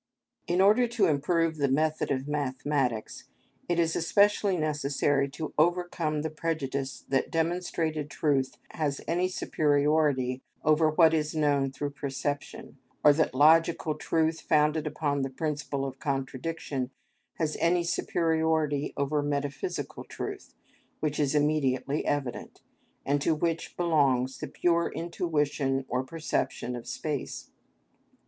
In 0.47 0.61
order 0.61 0.87
to 0.87 1.05
improve 1.05 1.57
the 1.57 1.67
method 1.67 2.09
of 2.09 2.27
mathematics, 2.27 3.25
it 3.69 3.77
is 3.77 3.95
especially 3.95 4.57
necessary 4.57 5.29
to 5.29 5.53
overcome 5.59 6.23
the 6.23 6.31
prejudice 6.31 7.01
that 7.09 7.29
demonstrated 7.29 8.09
truth 8.09 8.57
has 8.71 9.01
any 9.07 9.27
superiority 9.27 10.41
over 10.63 10.89
what 10.89 11.13
is 11.13 11.35
known 11.35 11.71
through 11.71 11.91
perception, 11.91 12.79
or 13.03 13.13
that 13.13 13.35
logical 13.35 13.93
truth 13.93 14.41
founded 14.41 14.87
upon 14.87 15.21
the 15.21 15.29
principle 15.29 15.85
of 15.85 15.99
contradiction 15.99 16.89
has 17.35 17.55
any 17.59 17.83
superiority 17.83 18.95
over 18.97 19.21
metaphysical 19.21 20.03
truth, 20.03 20.55
which 20.99 21.19
is 21.19 21.35
immediately 21.35 22.03
evident, 22.07 22.61
and 23.05 23.21
to 23.21 23.35
which 23.35 23.77
belongs 23.77 24.39
the 24.39 24.47
pure 24.47 24.91
intuition 24.91 25.85
or 25.87 26.03
perception 26.03 26.75
of 26.75 26.87
space. 26.87 27.51